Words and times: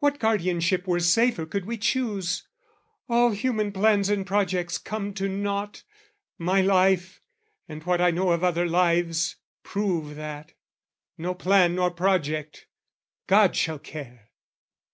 What 0.00 0.18
guardianship 0.18 0.86
were 0.86 1.00
safer 1.00 1.46
could 1.46 1.64
we 1.64 1.78
choose? 1.78 2.46
All 3.08 3.30
human 3.30 3.72
plans 3.72 4.10
and 4.10 4.26
projects 4.26 4.76
come 4.76 5.14
to 5.14 5.30
nought, 5.30 5.82
My 6.36 6.60
life, 6.60 7.22
and 7.66 7.82
what 7.84 8.02
I 8.02 8.10
know 8.10 8.32
of 8.32 8.44
other 8.44 8.66
lives, 8.68 9.36
Prove 9.62 10.14
that: 10.16 10.52
no 11.16 11.32
plan 11.34 11.76
nor 11.76 11.90
project! 11.90 12.66
God 13.28 13.56
shall 13.56 13.78
care! 13.78 14.28